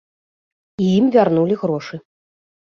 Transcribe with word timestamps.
І 0.85 0.87
ім 0.99 1.05
вярнулі 1.17 1.61
грошы. 1.63 1.95